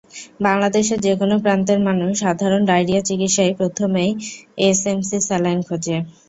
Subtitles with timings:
[0.39, 4.11] বাংলাদেশের যেকোনো প্রান্তের মানুষ সাধারণ ডায়রিয়া চিকিৎসায় প্রথমেই
[4.67, 5.97] এসএমসির স্যালাইন খোঁজে।